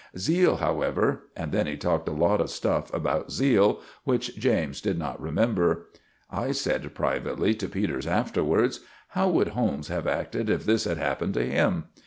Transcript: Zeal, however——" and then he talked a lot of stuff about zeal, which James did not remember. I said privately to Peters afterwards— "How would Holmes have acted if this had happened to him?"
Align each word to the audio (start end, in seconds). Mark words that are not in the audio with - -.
Zeal, 0.17 0.55
however——" 0.55 1.25
and 1.37 1.51
then 1.51 1.67
he 1.67 1.77
talked 1.77 2.07
a 2.07 2.11
lot 2.11 2.41
of 2.41 2.49
stuff 2.49 2.91
about 2.91 3.31
zeal, 3.31 3.81
which 4.03 4.35
James 4.35 4.81
did 4.81 4.97
not 4.97 5.21
remember. 5.21 5.89
I 6.31 6.53
said 6.53 6.95
privately 6.95 7.53
to 7.53 7.69
Peters 7.69 8.07
afterwards— 8.07 8.79
"How 9.09 9.29
would 9.29 9.49
Holmes 9.49 9.89
have 9.89 10.07
acted 10.07 10.49
if 10.49 10.65
this 10.65 10.85
had 10.85 10.97
happened 10.97 11.35
to 11.35 11.45
him?" 11.45 11.83